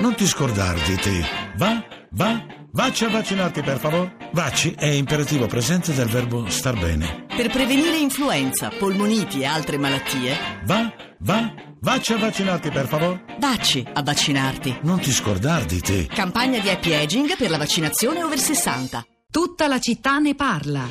[0.00, 1.24] Non ti scordare di te.
[1.56, 4.16] Va, va, vacci a vaccinarti per favore.
[4.32, 7.26] Vacci è imperativo presente del verbo star bene.
[7.34, 13.24] Per prevenire influenza, polmoniti e altre malattie, Va, va, vacci a vaccinarti per favore.
[13.38, 14.78] vacci a vaccinarti.
[14.82, 16.06] Non ti scordare di te.
[16.06, 19.04] Campagna di happy aging per la vaccinazione over 60.
[19.30, 20.86] Tutta la città ne parla.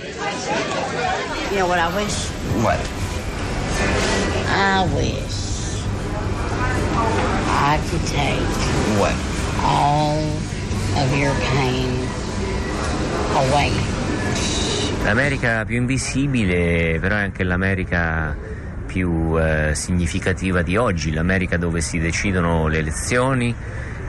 [1.49, 2.29] You know what I wish?
[2.61, 2.77] What?
[4.49, 5.45] I wish
[7.47, 9.13] I could take What?
[9.63, 10.19] all
[10.95, 12.07] of your pain
[13.35, 13.71] away.
[15.03, 18.35] L'America più invisibile, però è anche l'America
[18.85, 23.53] più eh, significativa di oggi, l'America dove si decidono le elezioni,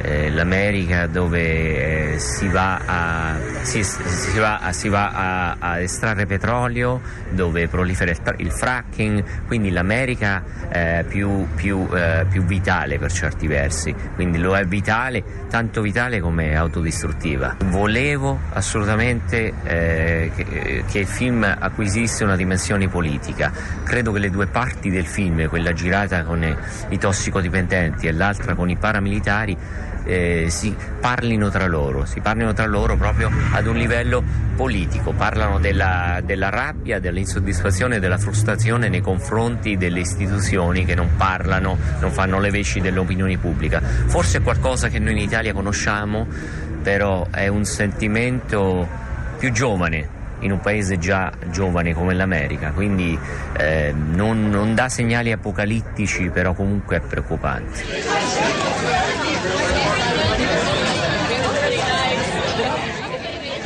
[0.00, 6.26] eh, l'America dove eh, si va, a, si, si va, si va a, a estrarre
[6.26, 13.12] petrolio, dove prolifera il, il fracking, quindi l'America eh, più, più, eh, più vitale per
[13.12, 17.56] certi versi, quindi lo è vitale, tanto vitale come autodistruttiva.
[17.66, 23.52] Volevo assolutamente che, che il film acquisisse una dimensione politica,
[23.84, 26.56] credo che le due parti del film, quella girata con
[26.88, 29.56] i tossicodipendenti e l'altra con i paramilitari,
[30.08, 34.24] eh, si parlino tra loro, si parlino tra loro proprio ad un livello
[34.56, 41.76] politico, parlano della, della rabbia, dell'insoddisfazione, della frustrazione nei confronti delle istituzioni che non parlano,
[42.00, 43.80] non fanno le veci dell'opinione pubblica.
[43.80, 46.26] Forse è qualcosa che noi in Italia conosciamo,
[46.82, 48.88] però è un sentimento
[49.38, 53.18] più giovane in un paese già giovane come l'America, quindi
[53.56, 57.82] eh, non, non dà segnali apocalittici, però comunque è preoccupante.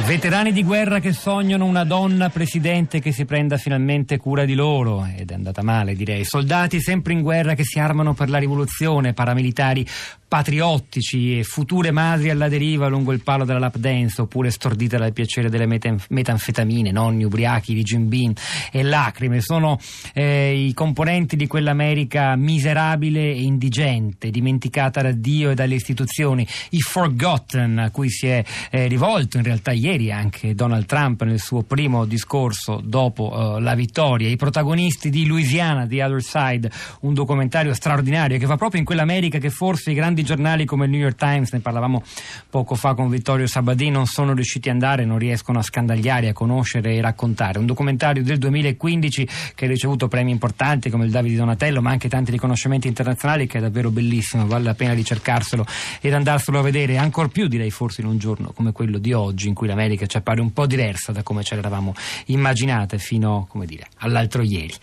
[0.04, 5.06] Veterani di guerra che sognano una donna presidente che si prenda finalmente cura di loro,
[5.16, 6.24] ed è andata male direi.
[6.24, 9.86] Soldati sempre in guerra che si armano per la rivoluzione, paramilitari
[10.32, 15.12] patriottici e future madri alla deriva lungo il palo della lap dance oppure stordite dal
[15.12, 18.32] piacere delle metanf- metanfetamine, nonni ubriachi di Jim Beam
[18.70, 19.42] e lacrime.
[19.42, 19.78] Sono
[20.14, 26.80] eh, i componenti di quell'America miserabile e indigente, dimenticata da Dio e dalle istituzioni, i
[26.80, 31.60] forgotten a cui si è eh, rivolto in realtà ieri anche Donald Trump nel suo
[31.60, 37.74] primo discorso dopo eh, la vittoria, i protagonisti di Louisiana, The Other Side, un documentario
[37.74, 41.16] straordinario che va proprio in quell'America che forse i grandi giornali come il New York
[41.16, 42.02] Times, ne parlavamo
[42.50, 46.32] poco fa con Vittorio Sabadì, non sono riusciti ad andare, non riescono a scandagliare, a
[46.32, 47.58] conoscere e raccontare.
[47.58, 52.08] Un documentario del 2015 che ha ricevuto premi importanti come il Davide Donatello, ma anche
[52.08, 55.64] tanti riconoscimenti internazionali che è davvero bellissimo, vale la pena di cercarselo
[56.00, 59.48] ed andarselo a vedere, ancor più direi forse in un giorno come quello di oggi
[59.48, 61.94] in cui l'America ci appare un po' diversa da come ce l'eravamo
[62.26, 64.74] immaginate fino dire, all'altro ieri.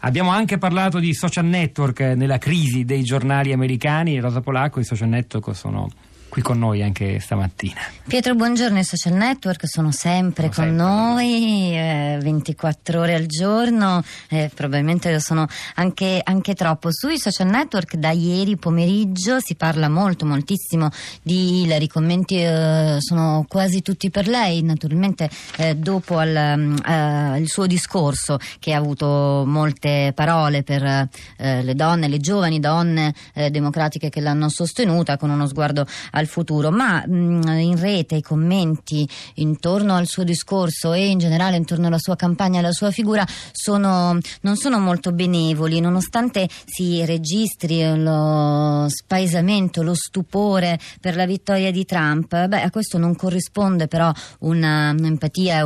[0.00, 4.20] Abbiamo anche parlato di social network nella crisi dei giornali americani.
[4.20, 5.88] Rosa Polacco, social network sono
[6.36, 7.80] qui con noi anche stamattina.
[8.06, 8.78] Pietro, buongiorno.
[8.78, 14.50] I social network sono sempre Sono con sempre noi, eh, 24 ore al giorno, eh,
[14.54, 16.92] probabilmente lo sono anche, anche troppo.
[16.92, 20.90] Sui social network da ieri pomeriggio si parla molto, moltissimo
[21.22, 21.84] di Hillary.
[21.84, 27.48] I commenti eh, sono quasi tutti per lei, naturalmente eh, dopo al, mm, eh, il
[27.48, 34.10] suo discorso che ha avuto molte parole per eh, le donne, le giovani donne democratiche
[34.10, 39.94] che l'hanno sostenuta con uno sguardo al futuro, ma mh, in rete i commenti intorno
[39.94, 44.18] al suo discorso e in generale intorno alla sua campagna e alla sua figura sono,
[44.42, 51.84] non sono molto benevoli, nonostante si registri lo spaesamento, lo stupore per la vittoria di
[51.84, 55.58] Trump, beh, a questo non corrisponde però una, un'empatia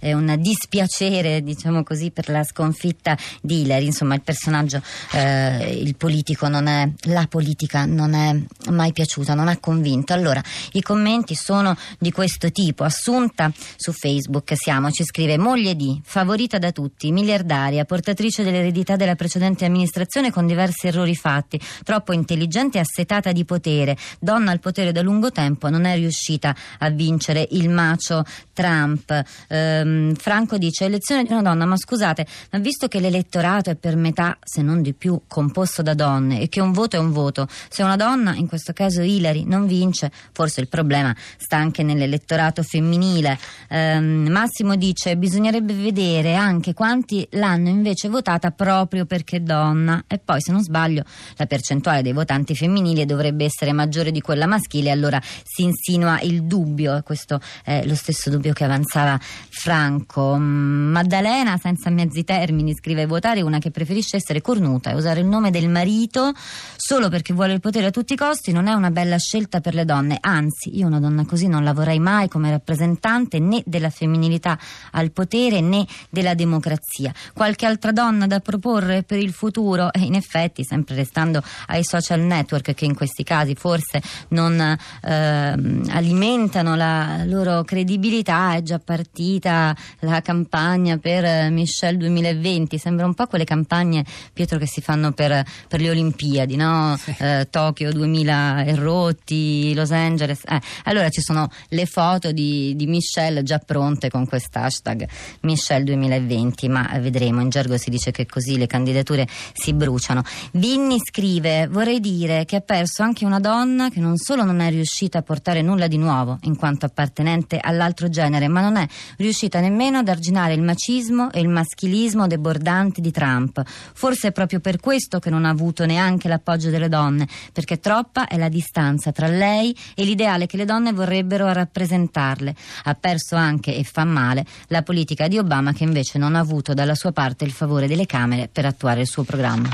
[0.00, 5.96] e un dispiacere, diciamo così, per la sconfitta di Hillary, insomma il personaggio, eh, il
[5.96, 8.36] politico non è, la politica non è
[8.70, 9.79] mai piaciuta, non ha convinto.
[10.12, 10.42] Allora,
[10.72, 12.84] i commenti sono di questo tipo.
[12.84, 19.14] Assunta su Facebook siamo, ci scrive moglie di, favorita da tutti, miliardaria, portatrice dell'eredità della
[19.14, 24.92] precedente amministrazione con diversi errori fatti, troppo intelligente e assetata di potere, donna al potere
[24.92, 29.24] da lungo tempo, non è riuscita a vincere il macio Trump.
[29.48, 33.96] Ehm, Franco dice elezione di una donna, ma scusate, ma visto che l'elettorato è per
[33.96, 37.48] metà, se non di più, composto da donne e che un voto è un voto,
[37.68, 42.62] se una donna, in questo caso Hillary, non convince, forse il problema sta anche nell'elettorato
[42.62, 43.38] femminile.
[43.68, 50.40] Ehm, Massimo dice bisognerebbe vedere anche quanti l'hanno invece votata proprio perché donna e poi
[50.40, 51.04] se non sbaglio
[51.36, 56.42] la percentuale dei votanti femminili dovrebbe essere maggiore di quella maschile, allora si insinua il
[56.42, 60.36] dubbio, e questo è lo stesso dubbio che avanzava Franco.
[60.36, 65.26] Mm, Maddalena, senza mezzi termini, scrive votare una che preferisce essere cornuta e usare il
[65.26, 66.32] nome del marito
[66.76, 69.74] solo perché vuole il potere a tutti i costi non è una bella scelta per
[69.74, 73.90] le donne, anzi io una donna così non la vorrei mai come rappresentante né della
[73.90, 74.58] femminilità
[74.92, 77.12] al potere né della democrazia.
[77.32, 79.92] Qualche altra donna da proporre per il futuro?
[79.92, 85.10] E in effetti, sempre restando ai social network che in questi casi forse non eh,
[85.10, 93.26] alimentano la loro credibilità, è già partita la campagna per Michelle 2020, sembra un po'
[93.26, 96.96] quelle campagne, Pietro, che si fanno per, per le Olimpiadi, no?
[96.96, 97.14] Sì.
[97.18, 100.42] Eh, Tokyo 2000 e rotti, Los Angeles.
[100.46, 105.06] Eh, allora ci sono le foto di, di Michelle già pronte con quest'hashtag
[105.40, 110.22] Michelle 2020, ma vedremo, in gergo si dice che così le candidature si bruciano.
[110.52, 114.70] Vinni scrive, vorrei dire che ha perso anche una donna che non solo non è
[114.70, 118.86] riuscita a portare nulla di nuovo in quanto appartenente all'altro genere, ma non è
[119.16, 123.62] riuscita nemmeno ad arginare il macismo e il maschilismo debordanti di Trump.
[123.66, 128.26] Forse è proprio per questo che non ha avuto neanche l'appoggio delle donne, perché troppa
[128.26, 132.54] è la distanza tra lei e l'ideale che le donne vorrebbero rappresentarle.
[132.84, 136.74] Ha perso anche, e fa male, la politica di Obama che invece non ha avuto
[136.74, 139.68] dalla sua parte il favore delle Camere per attuare il suo programma.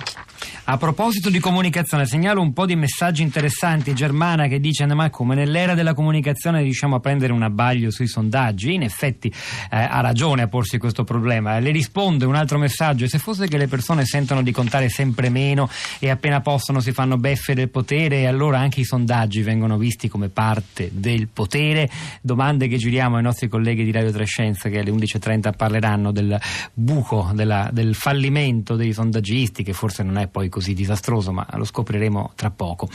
[0.68, 3.94] A proposito di comunicazione, segnalo un po' di messaggi interessanti.
[3.94, 8.74] Germana che dice: Ma come nell'era della comunicazione riusciamo a prendere un abbaglio sui sondaggi?
[8.74, 11.58] In effetti eh, ha ragione a porsi questo problema.
[11.58, 15.68] Le risponde un altro messaggio: Se fosse che le persone sentono di contare sempre meno
[15.98, 20.28] e appena possono si fanno beffe del potere, allora anche i sondaggi vengono visti come
[20.28, 21.88] parte del potere.
[22.20, 26.38] Domande che giriamo ai nostri colleghi di Radio Trescenza che alle 11.30 parleranno del
[26.72, 31.64] buco, della, del fallimento dei sondaggisti, che forse non è poi così disastroso, ma lo
[31.64, 32.88] scopriremo tra poco.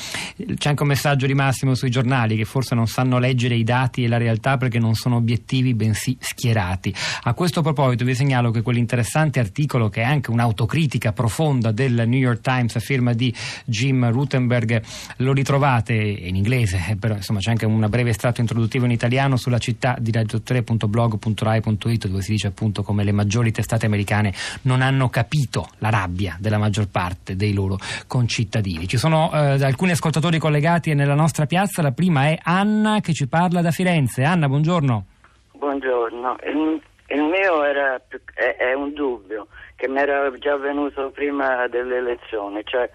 [0.55, 4.03] C'è anche un messaggio di Massimo sui giornali che forse non sanno leggere i dati
[4.03, 6.93] e la realtà perché non sono obiettivi bensì schierati.
[7.23, 12.19] A questo proposito vi segnalo che quell'interessante articolo che è anche un'autocritica profonda del New
[12.19, 13.33] York Times a firma di
[13.65, 14.81] Jim Rutenberg
[15.17, 16.50] lo ritrovate in inglese,
[16.99, 22.21] però insomma c'è anche un breve estratto introduttivo in italiano sulla città di radio3.blog.rai.it dove
[22.21, 24.33] si dice appunto come le maggiori testate americane
[24.63, 27.77] non hanno capito la rabbia della maggior parte dei loro
[28.07, 28.87] concittadini.
[28.87, 33.27] Ci sono eh, alcuni ascoltatori collegati nella nostra piazza, la prima è Anna che ci
[33.27, 34.23] parla da Firenze.
[34.23, 35.05] Anna, buongiorno.
[35.53, 38.01] Buongiorno, il, il mio era,
[38.33, 42.89] è, è, un dubbio che mi era già venuto prima delle elezioni, cioè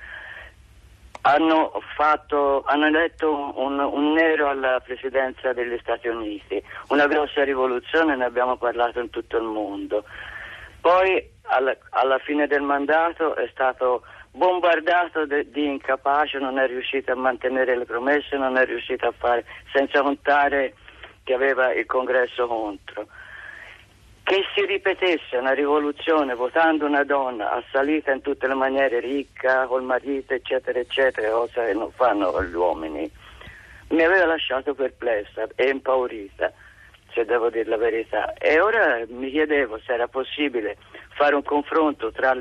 [1.26, 8.14] hanno, fatto, hanno eletto un, un, nero alla presidenza degli Stati Uniti, una grossa rivoluzione,
[8.14, 10.05] ne abbiamo parlato in tutto il mondo.
[10.81, 17.11] Poi alla, alla fine del mandato è stato bombardato de, di incapace, non è riuscito
[17.11, 20.75] a mantenere le promesse, non è riuscito a fare, senza contare
[21.25, 23.08] che aveva il congresso contro.
[24.28, 29.84] Che si ripetesse una rivoluzione votando una donna assalita in tutte le maniere, ricca, col
[29.84, 33.08] marito, eccetera, eccetera, cosa che non fanno gli uomini,
[33.90, 36.52] mi aveva lasciato perplessa e impaurita,
[37.12, 38.32] se devo dire la verità.
[38.32, 40.76] E ora mi chiedevo se era possibile
[41.14, 42.34] fare un confronto tra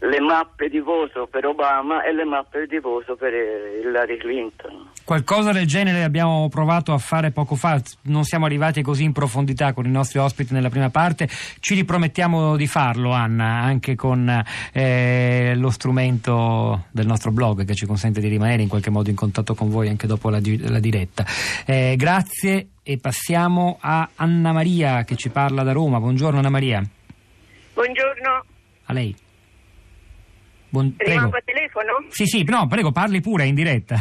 [0.00, 4.90] le, mappe di voto per Obama e le mappe di voto per Hillary Clinton.
[5.04, 9.72] Qualcosa del genere abbiamo provato a fare poco fa, non siamo arrivati così in profondità
[9.72, 11.28] con i nostri ospiti nella prima parte,
[11.60, 17.86] ci ripromettiamo di farlo Anna, anche con eh, lo strumento del nostro blog che ci
[17.86, 21.24] consente di rimanere in qualche modo in contatto con voi anche dopo la, la diretta.
[21.64, 25.98] Eh, grazie e passiamo a Anna Maria che ci parla da Roma.
[26.00, 26.84] Buongiorno Anna Maria.
[27.74, 28.44] Buongiorno.
[28.86, 29.24] A lei.
[30.76, 30.94] Buon...
[30.98, 32.04] Rimango a telefono?
[32.08, 33.96] Sì, sì, no, prego, parli pure in diretta.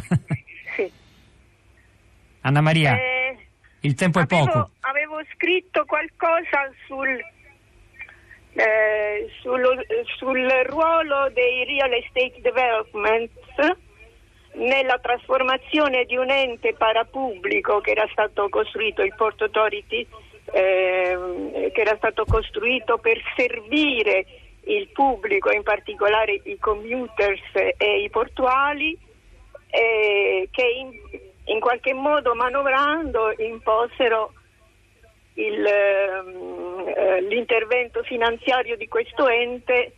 [0.75, 0.91] sì.
[2.41, 3.37] Anna Maria, eh,
[3.79, 4.71] il tempo avevo, è poco.
[4.81, 7.17] Avevo scritto qualcosa sul,
[8.55, 9.85] eh, sul,
[10.17, 13.77] sul ruolo dei real estate developments
[14.55, 20.05] nella trasformazione di un ente parapubblico che era stato costruito, il Port Authority,
[20.51, 24.25] eh, che era stato costruito per servire
[24.65, 27.41] il pubblico, in particolare i commuters
[27.77, 28.97] e i portuali,
[29.69, 30.91] eh, che in,
[31.45, 34.33] in, qualche modo manovrando imposero
[35.33, 39.93] il, ehm, eh, l'intervento finanziario di questo ente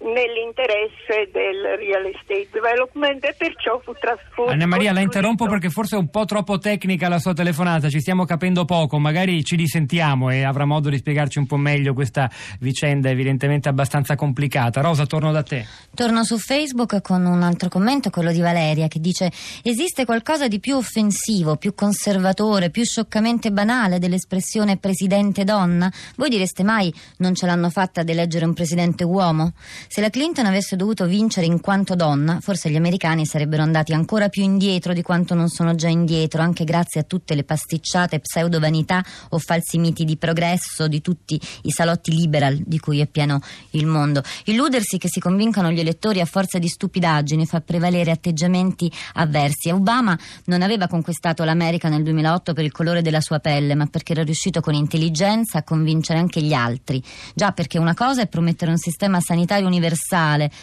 [0.00, 4.52] nell'interesse del real estate development e perciò fu trasformato.
[4.52, 8.00] Anna Maria, la interrompo perché forse è un po' troppo tecnica la sua telefonata, ci
[8.00, 12.30] stiamo capendo poco, magari ci risentiamo e avrà modo di spiegarci un po' meglio questa
[12.60, 14.80] vicenda evidentemente abbastanza complicata.
[14.80, 15.66] Rosa, torno da te.
[15.94, 19.30] Torno su Facebook con un altro commento, quello di Valeria, che dice
[19.62, 25.90] esiste qualcosa di più offensivo, più conservatore, più scioccamente banale dell'espressione presidente donna?
[26.16, 29.52] Voi direste mai non ce l'hanno fatta ad eleggere un presidente uomo?
[29.90, 34.28] Se la Clinton avesse dovuto vincere in quanto donna, forse gli americani sarebbero andati ancora
[34.28, 38.60] più indietro di quanto non sono già indietro, anche grazie a tutte le pasticciate pseudo
[38.60, 43.40] vanità o falsi miti di progresso di tutti i salotti liberal di cui è pieno
[43.70, 44.22] il mondo.
[44.44, 49.70] Illudersi che si convincano gli elettori a forza di stupidaggini fa prevalere atteggiamenti avversi.
[49.70, 54.12] Obama non aveva conquistato l'America nel 2008 per il colore della sua pelle, ma perché
[54.12, 57.02] era riuscito con intelligenza a convincere anche gli altri.
[57.34, 59.76] Già perché una cosa è promettere un sistema sanitario universale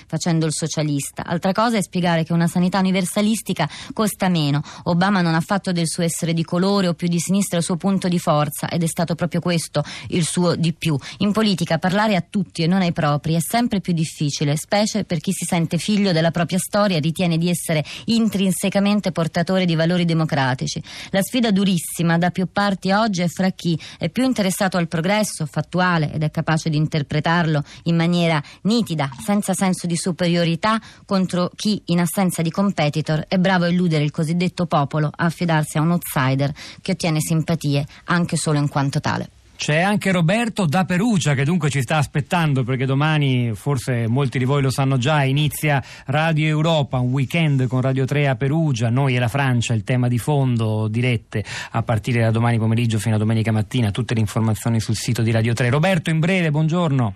[0.08, 4.62] facendo il socialista, altra cosa è spiegare che una sanità universalistica costa meno.
[4.84, 7.78] Obama non ha fatto del suo essere di colore o più di sinistra il suo
[7.78, 10.98] punto di forza ed è stato proprio questo il suo di più.
[11.20, 15.20] In politica parlare a tutti e non ai propri è sempre più difficile, specie per
[15.20, 20.06] chi si sente figlio della propria storia e ritiene di essere intrinsecamente portatore di valori
[20.06, 20.82] democratici.
[21.12, 25.46] La sfida durissima da più parti oggi è fra chi è più interessato al progresso
[25.46, 31.82] fattuale ed è capace di interpretarlo in maniera nitida, senza senso di superiorità, contro chi
[31.86, 35.92] in assenza di competitor è bravo a illudere il cosiddetto popolo a affidarsi a un
[35.92, 39.30] outsider che ottiene simpatie anche solo in quanto tale.
[39.58, 44.44] C'è anche Roberto da Perugia che dunque ci sta aspettando perché domani, forse molti di
[44.44, 49.16] voi lo sanno già, inizia Radio Europa, un weekend con Radio 3 a Perugia, noi
[49.16, 53.18] e la Francia, il tema di fondo, dirette a partire da domani pomeriggio fino a
[53.18, 55.70] domenica mattina, tutte le informazioni sul sito di Radio 3.
[55.70, 57.14] Roberto, in breve, buongiorno.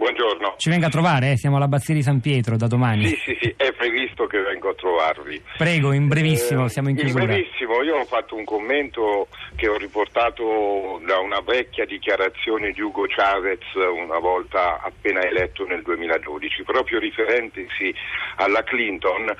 [0.00, 0.54] Buongiorno.
[0.56, 1.36] Ci venga a trovare, eh?
[1.36, 3.04] siamo all'Abbazia di San Pietro da domani.
[3.08, 5.42] Sì, sì, sì, è previsto che vengo a trovarvi.
[5.58, 7.24] Prego, in brevissimo, Eh, siamo in chiusura.
[7.24, 12.80] In brevissimo, io ho fatto un commento che ho riportato da una vecchia dichiarazione di
[12.80, 17.94] Hugo Chavez una volta appena eletto nel 2012, proprio riferendosi
[18.36, 19.30] alla Clinton,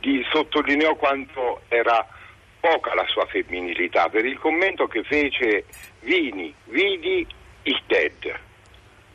[0.00, 2.08] di, sottolineò quanto era
[2.58, 5.66] poca la sua femminilità per il commento che fece
[6.00, 7.26] Vini, vidi
[7.64, 8.44] il Ted,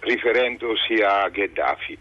[0.01, 1.97] riferendosi a Gheddafi.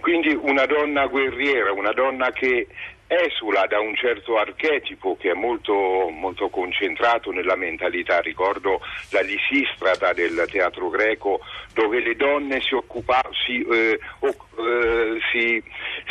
[0.00, 2.68] Quindi una donna guerriera, una donna che
[3.08, 5.72] esula da un certo archetipo che è molto,
[6.10, 8.18] molto concentrato nella mentalità.
[8.20, 11.40] Ricordo la Lisistrata del teatro greco
[11.72, 15.62] dove le donne si, occupa- si, eh, o- eh, si-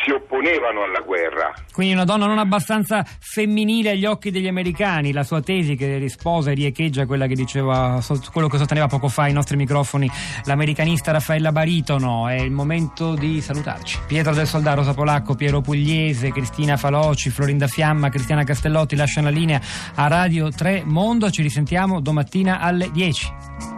[0.06, 1.52] si opponevano alla guerra.
[1.74, 6.52] Quindi una donna non abbastanza femminile agli occhi degli americani, la sua tesi che risposa
[6.52, 8.00] e riecheggia quella che diceva,
[8.32, 10.10] quello che sosteneva poco fa ai nostri microfoni
[10.44, 12.28] l'americanista Raffaella Baritono.
[12.28, 14.00] È il momento di salutarci.
[14.06, 19.36] Pietro del Soldà, Rosa Polacco, Piero Pugliese, Cristina Faloci, Florinda Fiamma, Cristiana Castellotti lasciano la
[19.36, 19.60] linea
[19.96, 21.32] a Radio 3 Mondo.
[21.32, 23.75] Ci risentiamo domattina alle 10.